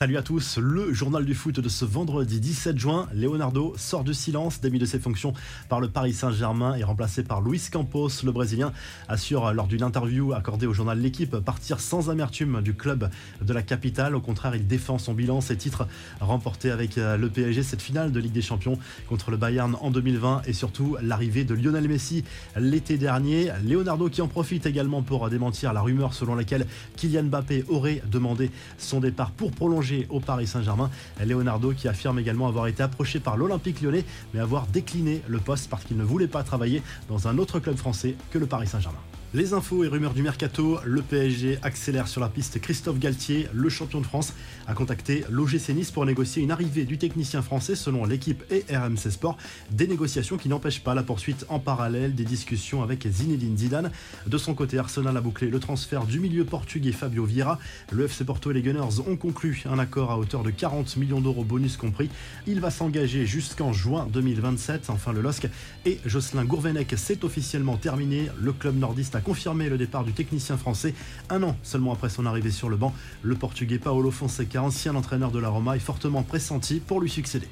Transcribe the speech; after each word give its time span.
Salut 0.00 0.16
à 0.16 0.22
tous, 0.22 0.56
le 0.56 0.90
journal 0.94 1.26
du 1.26 1.34
foot 1.34 1.60
de 1.60 1.68
ce 1.68 1.84
vendredi 1.84 2.40
17 2.40 2.78
juin. 2.78 3.08
Leonardo 3.14 3.74
sort 3.76 4.04
du 4.04 4.14
silence, 4.14 4.58
démis 4.62 4.78
de 4.78 4.86
ses 4.86 4.98
fonctions 4.98 5.34
par 5.68 5.80
le 5.80 5.88
Paris 5.88 6.14
Saint-Germain 6.14 6.74
et 6.76 6.82
remplacé 6.82 7.22
par 7.22 7.42
Luis 7.42 7.60
Campos. 7.70 8.08
Le 8.24 8.32
Brésilien 8.32 8.72
assure 9.08 9.52
lors 9.52 9.66
d'une 9.66 9.82
interview 9.82 10.32
accordée 10.32 10.66
au 10.66 10.72
journal 10.72 10.98
L'équipe 10.98 11.36
partir 11.36 11.78
sans 11.78 12.08
amertume 12.08 12.62
du 12.62 12.72
club 12.72 13.10
de 13.42 13.52
la 13.52 13.60
capitale. 13.60 14.16
Au 14.16 14.20
contraire, 14.22 14.56
il 14.56 14.66
défend 14.66 14.96
son 14.96 15.12
bilan, 15.12 15.42
ses 15.42 15.58
titres 15.58 15.86
remportés 16.20 16.70
avec 16.70 16.96
euh, 16.96 17.18
le 17.18 17.28
PSG, 17.28 17.62
cette 17.62 17.82
finale 17.82 18.12
de 18.12 18.18
Ligue 18.18 18.32
des 18.32 18.42
Champions 18.42 18.78
contre 19.10 19.30
le 19.30 19.36
Bayern 19.36 19.76
en 19.78 19.90
2020 19.90 20.42
et 20.46 20.54
surtout 20.54 20.96
l'arrivée 21.02 21.44
de 21.44 21.54
Lionel 21.54 21.86
Messi 21.86 22.24
l'été 22.56 22.96
dernier. 22.96 23.52
Leonardo 23.62 24.08
qui 24.08 24.22
en 24.22 24.28
profite 24.28 24.64
également 24.64 25.02
pour 25.02 25.28
démentir 25.28 25.74
la 25.74 25.82
rumeur 25.82 26.14
selon 26.14 26.34
laquelle 26.34 26.66
Kylian 26.96 27.24
Mbappé 27.24 27.66
aurait 27.68 28.02
demandé 28.10 28.50
son 28.78 28.98
départ 28.98 29.32
pour 29.32 29.52
prolonger 29.52 29.81
au 30.08 30.20
Paris 30.20 30.46
Saint-Germain. 30.46 30.90
Leonardo 31.24 31.72
qui 31.72 31.88
affirme 31.88 32.18
également 32.18 32.48
avoir 32.48 32.66
été 32.66 32.82
approché 32.82 33.20
par 33.20 33.36
l'Olympique 33.36 33.80
lyonnais 33.80 34.04
mais 34.32 34.40
avoir 34.40 34.66
décliné 34.66 35.22
le 35.28 35.38
poste 35.38 35.68
parce 35.68 35.84
qu'il 35.84 35.96
ne 35.96 36.04
voulait 36.04 36.28
pas 36.28 36.42
travailler 36.42 36.82
dans 37.08 37.28
un 37.28 37.38
autre 37.38 37.58
club 37.58 37.76
français 37.76 38.14
que 38.30 38.38
le 38.38 38.46
Paris 38.46 38.66
Saint-Germain. 38.66 38.98
Les 39.34 39.54
infos 39.54 39.82
et 39.82 39.88
rumeurs 39.88 40.12
du 40.12 40.22
mercato, 40.22 40.78
le 40.84 41.00
PSG 41.00 41.58
accélère 41.62 42.06
sur 42.06 42.20
la 42.20 42.28
piste. 42.28 42.60
Christophe 42.60 42.98
Galtier, 42.98 43.48
le 43.54 43.70
champion 43.70 44.02
de 44.02 44.04
France, 44.04 44.34
a 44.66 44.74
contacté 44.74 45.24
l'OGC 45.30 45.70
Nice 45.70 45.90
pour 45.90 46.04
négocier 46.04 46.42
une 46.42 46.50
arrivée 46.50 46.84
du 46.84 46.98
technicien 46.98 47.40
français 47.40 47.74
selon 47.74 48.04
l'équipe 48.04 48.44
et 48.50 48.62
RMC 48.70 49.10
Sport. 49.10 49.38
Des 49.70 49.86
négociations 49.86 50.36
qui 50.36 50.50
n'empêchent 50.50 50.82
pas 50.82 50.94
la 50.94 51.02
poursuite 51.02 51.46
en 51.48 51.60
parallèle 51.60 52.14
des 52.14 52.26
discussions 52.26 52.82
avec 52.82 53.08
Zinedine 53.08 53.56
Zidane. 53.56 53.90
De 54.26 54.36
son 54.36 54.52
côté, 54.52 54.76
Arsenal 54.76 55.16
a 55.16 55.22
bouclé 55.22 55.48
le 55.48 55.60
transfert 55.60 56.04
du 56.04 56.20
milieu 56.20 56.44
portugais 56.44 56.92
Fabio 56.92 57.24
Vieira. 57.24 57.58
Le 57.90 58.04
FC 58.04 58.26
Porto 58.26 58.50
et 58.50 58.54
les 58.54 58.60
Gunners 58.60 59.00
ont 59.06 59.16
conclu 59.16 59.62
un 59.64 59.78
accord 59.78 60.10
à 60.10 60.18
hauteur 60.18 60.42
de 60.42 60.50
40 60.50 60.98
millions 60.98 61.22
d'euros 61.22 61.44
bonus 61.44 61.78
compris. 61.78 62.10
Il 62.46 62.60
va 62.60 62.70
s'engager 62.70 63.24
jusqu'en 63.24 63.72
juin 63.72 64.06
2027. 64.12 64.90
Enfin, 64.90 65.14
le 65.14 65.22
LOSC 65.22 65.48
et 65.86 66.00
Jocelyn 66.04 66.44
Gourvenec, 66.44 66.92
c'est 66.98 67.24
officiellement 67.24 67.78
terminé. 67.78 68.28
Le 68.38 68.52
club 68.52 68.76
nordiste 68.76 69.14
a 69.14 69.21
confirmé 69.22 69.68
le 69.68 69.78
départ 69.78 70.04
du 70.04 70.12
technicien 70.12 70.56
français 70.56 70.94
un 71.30 71.42
an 71.42 71.56
seulement 71.62 71.92
après 71.92 72.10
son 72.10 72.26
arrivée 72.26 72.50
sur 72.50 72.68
le 72.68 72.76
banc. 72.76 72.92
Le 73.22 73.34
portugais 73.34 73.78
Paolo 73.78 74.10
Fonseca, 74.10 74.62
ancien 74.62 74.94
entraîneur 74.94 75.30
de 75.30 75.38
la 75.38 75.48
Roma, 75.48 75.76
est 75.76 75.80
fortement 75.80 76.22
pressenti 76.22 76.80
pour 76.80 77.00
lui 77.00 77.10
succéder. 77.10 77.48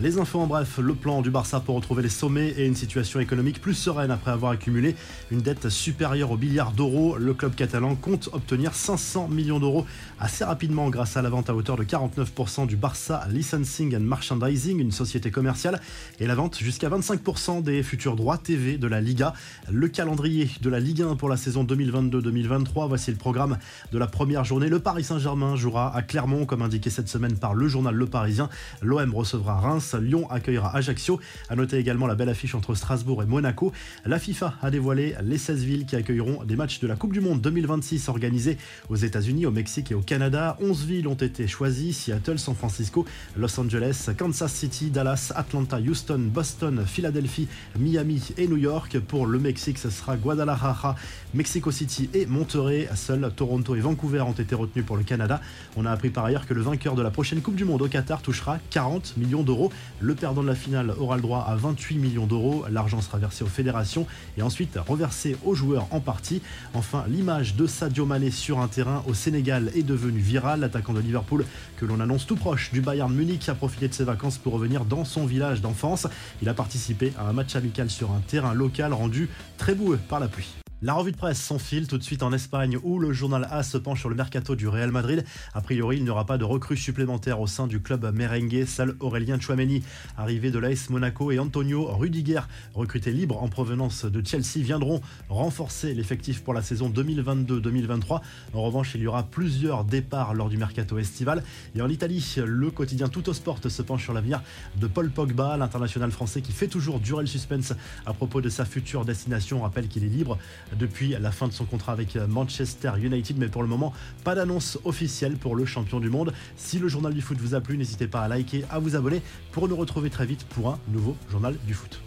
Les 0.00 0.18
infos 0.18 0.40
en 0.40 0.46
bref, 0.48 0.78
le 0.78 0.94
plan 0.94 1.22
du 1.22 1.30
Barça 1.30 1.60
pour 1.60 1.76
retrouver 1.76 2.02
les 2.02 2.08
sommets 2.08 2.48
et 2.56 2.66
une 2.66 2.74
situation 2.74 3.20
économique 3.20 3.60
plus 3.60 3.74
sereine 3.74 4.10
après 4.10 4.32
avoir 4.32 4.50
accumulé 4.50 4.96
une 5.30 5.40
dette 5.42 5.68
supérieure 5.68 6.32
au 6.32 6.36
milliard 6.36 6.72
d'euros. 6.72 7.16
Le 7.18 7.34
club 7.34 7.54
catalan 7.54 7.94
compte 7.94 8.28
obtenir 8.32 8.74
500 8.74 9.28
millions 9.28 9.60
d'euros 9.60 9.86
assez 10.18 10.44
rapidement 10.44 10.88
grâce 10.90 11.16
à 11.16 11.22
la 11.22 11.28
vente 11.28 11.50
à 11.50 11.54
hauteur 11.54 11.76
de 11.76 11.84
49% 11.84 12.66
du 12.66 12.74
Barça 12.74 13.28
Licensing 13.30 13.94
and 13.94 14.00
Merchandising, 14.00 14.80
une 14.80 14.90
société 14.90 15.30
commerciale, 15.30 15.80
et 16.18 16.26
la 16.26 16.34
vente 16.34 16.58
jusqu'à 16.58 16.88
25% 16.88 17.62
des 17.62 17.82
futurs 17.84 18.16
droits 18.16 18.38
TV 18.38 18.78
de 18.78 18.88
la 18.88 19.00
Liga. 19.00 19.34
Le 19.70 19.86
calendrier 19.88 20.50
de 20.62 20.70
la 20.70 20.80
Ligue 20.80 21.02
1 21.02 21.14
pour 21.14 21.28
la 21.28 21.36
saison 21.36 21.64
2022-2023, 21.64 22.88
voici 22.88 23.12
le 23.12 23.18
programme 23.18 23.58
de 23.92 23.98
la 23.98 24.08
première 24.08 24.44
journée. 24.44 24.68
Le 24.68 24.80
Paris 24.80 25.04
Saint-Germain 25.04 25.54
jouera 25.54 25.94
à 25.94 26.02
Clermont, 26.02 26.44
comme 26.44 26.62
indiqué 26.62 26.90
cette 26.90 27.08
semaine 27.08 27.36
par 27.36 27.54
le 27.54 27.68
journal 27.68 27.94
Le 27.94 28.06
Parisien. 28.06 28.48
L'OM 28.80 29.14
recevra 29.14 29.60
Reims. 29.60 29.91
Lyon 29.94 30.30
accueillera 30.30 30.74
Ajaccio. 30.76 31.20
À 31.48 31.56
noter 31.56 31.78
également 31.78 32.06
la 32.06 32.14
belle 32.14 32.28
affiche 32.28 32.54
entre 32.54 32.74
Strasbourg 32.74 33.22
et 33.22 33.26
Monaco. 33.26 33.72
La 34.06 34.18
FIFA 34.18 34.54
a 34.62 34.70
dévoilé 34.70 35.14
les 35.22 35.38
16 35.38 35.64
villes 35.64 35.86
qui 35.86 35.96
accueilleront 35.96 36.44
des 36.44 36.56
matchs 36.56 36.80
de 36.80 36.86
la 36.86 36.96
Coupe 36.96 37.12
du 37.12 37.20
Monde 37.20 37.40
2026 37.40 38.08
organisés 38.08 38.58
aux 38.88 38.96
États-Unis, 38.96 39.46
au 39.46 39.50
Mexique 39.50 39.92
et 39.92 39.94
au 39.94 40.00
Canada. 40.00 40.56
11 40.60 40.84
villes 40.84 41.08
ont 41.08 41.14
été 41.14 41.46
choisies 41.46 41.92
Seattle, 41.92 42.38
San 42.38 42.54
Francisco, 42.54 43.04
Los 43.36 43.58
Angeles, 43.58 44.10
Kansas 44.16 44.52
City, 44.52 44.90
Dallas, 44.90 45.32
Atlanta, 45.34 45.78
Houston, 45.78 46.30
Boston, 46.32 46.84
Philadelphie, 46.86 47.48
Miami 47.78 48.22
et 48.36 48.46
New 48.46 48.56
York. 48.56 48.98
Pour 49.00 49.26
le 49.26 49.38
Mexique, 49.38 49.78
ce 49.78 49.90
sera 49.90 50.16
Guadalajara, 50.16 50.96
Mexico 51.34 51.70
City 51.70 52.08
et 52.14 52.26
Monterrey. 52.26 52.88
Seuls 52.94 53.32
Toronto 53.34 53.74
et 53.74 53.80
Vancouver 53.80 54.20
ont 54.20 54.32
été 54.32 54.54
retenus 54.54 54.84
pour 54.84 54.96
le 54.96 55.02
Canada. 55.02 55.40
On 55.76 55.86
a 55.86 55.90
appris 55.90 56.10
par 56.10 56.24
ailleurs 56.24 56.46
que 56.46 56.54
le 56.54 56.62
vainqueur 56.62 56.94
de 56.94 57.02
la 57.02 57.10
prochaine 57.10 57.40
Coupe 57.40 57.56
du 57.56 57.64
Monde 57.64 57.82
au 57.82 57.88
Qatar 57.88 58.22
touchera 58.22 58.58
40 58.70 59.16
millions 59.16 59.42
d'euros. 59.42 59.71
Le 60.00 60.14
perdant 60.14 60.42
de 60.42 60.48
la 60.48 60.54
finale 60.54 60.92
aura 60.98 61.16
le 61.16 61.22
droit 61.22 61.46
à 61.48 61.54
28 61.54 61.98
millions 61.98 62.26
d'euros. 62.26 62.64
L'argent 62.70 63.00
sera 63.00 63.18
versé 63.18 63.44
aux 63.44 63.48
fédérations 63.48 64.06
et 64.36 64.42
ensuite 64.42 64.76
reversé 64.76 65.36
aux 65.44 65.54
joueurs 65.54 65.86
en 65.90 66.00
partie. 66.00 66.42
Enfin, 66.74 67.04
l'image 67.08 67.54
de 67.54 67.66
Sadio 67.66 68.04
Mané 68.06 68.30
sur 68.30 68.60
un 68.60 68.68
terrain 68.68 69.02
au 69.06 69.14
Sénégal 69.14 69.70
est 69.74 69.82
devenue 69.82 70.20
virale. 70.20 70.60
L'attaquant 70.60 70.92
de 70.92 71.00
Liverpool, 71.00 71.44
que 71.76 71.84
l'on 71.84 72.00
annonce 72.00 72.26
tout 72.26 72.36
proche 72.36 72.72
du 72.72 72.80
Bayern 72.80 73.12
Munich, 73.12 73.48
a 73.48 73.54
profité 73.54 73.88
de 73.88 73.94
ses 73.94 74.04
vacances 74.04 74.38
pour 74.38 74.54
revenir 74.54 74.84
dans 74.84 75.04
son 75.04 75.26
village 75.26 75.60
d'enfance. 75.60 76.06
Il 76.42 76.48
a 76.48 76.54
participé 76.54 77.12
à 77.18 77.28
un 77.28 77.32
match 77.32 77.56
amical 77.56 77.90
sur 77.90 78.10
un 78.10 78.20
terrain 78.26 78.54
local 78.54 78.92
rendu 78.92 79.28
très 79.58 79.74
boueux 79.74 79.98
par 80.08 80.20
la 80.20 80.28
pluie. 80.28 80.52
La 80.84 80.94
revue 80.94 81.12
de 81.12 81.16
presse 81.16 81.40
s'enfile 81.40 81.86
tout 81.86 81.96
de 81.96 82.02
suite 82.02 82.24
en 82.24 82.32
Espagne 82.32 82.76
où 82.82 82.98
le 82.98 83.12
journal 83.12 83.46
A 83.52 83.62
se 83.62 83.78
penche 83.78 84.00
sur 84.00 84.08
le 84.08 84.16
mercato 84.16 84.56
du 84.56 84.66
Real 84.66 84.90
Madrid. 84.90 85.24
A 85.54 85.60
priori, 85.60 85.98
il 85.98 86.02
n'y 86.02 86.10
aura 86.10 86.26
pas 86.26 86.38
de 86.38 86.44
recrues 86.44 86.76
supplémentaires 86.76 87.40
au 87.40 87.46
sein 87.46 87.68
du 87.68 87.80
club 87.80 88.04
merengue. 88.12 88.64
Seul 88.66 88.96
Aurélien 88.98 89.38
Chouameni, 89.38 89.84
arrivé 90.16 90.50
de 90.50 90.58
l'AS 90.58 90.90
Monaco, 90.90 91.30
et 91.30 91.38
Antonio 91.38 91.84
Rudiger, 91.84 92.40
recruté 92.74 93.12
libre 93.12 93.40
en 93.40 93.46
provenance 93.46 94.06
de 94.06 94.26
Chelsea, 94.26 94.56
viendront 94.56 95.00
renforcer 95.28 95.94
l'effectif 95.94 96.42
pour 96.42 96.52
la 96.52 96.62
saison 96.62 96.90
2022-2023. 96.90 98.20
En 98.52 98.62
revanche, 98.62 98.96
il 98.96 99.02
y 99.02 99.06
aura 99.06 99.22
plusieurs 99.22 99.84
départs 99.84 100.34
lors 100.34 100.48
du 100.48 100.56
mercato 100.56 100.98
estival. 100.98 101.44
Et 101.76 101.80
en 101.80 101.88
Italie, 101.88 102.34
le 102.44 102.72
quotidien 102.72 103.08
Sport 103.32 103.60
se 103.68 103.82
penche 103.82 104.02
sur 104.02 104.14
l'avenir 104.14 104.42
de 104.80 104.88
Paul 104.88 105.10
Pogba, 105.10 105.56
l'international 105.56 106.10
français 106.10 106.42
qui 106.42 106.50
fait 106.50 106.66
toujours 106.66 106.98
durer 106.98 107.22
le 107.22 107.28
suspense 107.28 107.72
à 108.04 108.12
propos 108.12 108.40
de 108.40 108.48
sa 108.48 108.64
future 108.64 109.04
destination. 109.04 109.60
On 109.60 109.62
rappelle 109.62 109.86
qu'il 109.86 110.02
est 110.02 110.08
libre 110.08 110.38
depuis 110.78 111.16
la 111.18 111.30
fin 111.30 111.48
de 111.48 111.52
son 111.52 111.64
contrat 111.64 111.92
avec 111.92 112.16
Manchester 112.16 112.92
United. 113.00 113.38
Mais 113.38 113.48
pour 113.48 113.62
le 113.62 113.68
moment, 113.68 113.92
pas 114.24 114.34
d'annonce 114.34 114.78
officielle 114.84 115.36
pour 115.36 115.56
le 115.56 115.64
champion 115.64 116.00
du 116.00 116.10
monde. 116.10 116.32
Si 116.56 116.78
le 116.78 116.88
journal 116.88 117.14
du 117.14 117.20
foot 117.20 117.38
vous 117.38 117.54
a 117.54 117.60
plu, 117.60 117.76
n'hésitez 117.76 118.06
pas 118.06 118.22
à 118.22 118.28
liker, 118.28 118.64
à 118.70 118.78
vous 118.78 118.96
abonner 118.96 119.22
pour 119.52 119.68
nous 119.68 119.76
retrouver 119.76 120.10
très 120.10 120.26
vite 120.26 120.44
pour 120.44 120.70
un 120.70 120.78
nouveau 120.88 121.16
journal 121.30 121.56
du 121.66 121.74
foot. 121.74 122.00